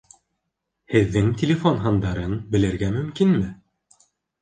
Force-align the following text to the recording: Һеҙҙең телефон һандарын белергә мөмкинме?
Һеҙҙең 0.93 1.29
телефон 1.43 1.79
һандарын 1.85 2.37
белергә 2.57 2.93
мөмкинме? 2.99 3.55